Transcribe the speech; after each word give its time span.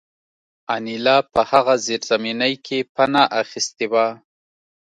انیلا 0.75 1.17
په 1.33 1.41
هغه 1.51 1.73
زیرزمینۍ 1.85 2.53
کې 2.65 2.77
پناه 2.95 3.27
اخیستې 3.41 3.85
وه 3.91 4.07